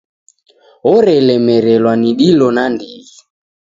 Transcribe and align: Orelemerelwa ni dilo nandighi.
Orelemerelwa 0.93 1.93
ni 2.01 2.09
dilo 2.19 2.47
nandighi. 2.55 3.07